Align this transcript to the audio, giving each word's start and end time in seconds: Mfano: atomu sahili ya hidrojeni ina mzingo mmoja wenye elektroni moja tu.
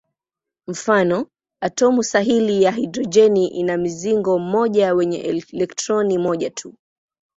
Mfano: 0.67 1.27
atomu 1.61 2.03
sahili 2.03 2.63
ya 2.63 2.71
hidrojeni 2.71 3.47
ina 3.47 3.77
mzingo 3.77 4.39
mmoja 4.39 4.93
wenye 4.93 5.19
elektroni 5.21 6.17
moja 6.17 6.49
tu. 6.49 6.75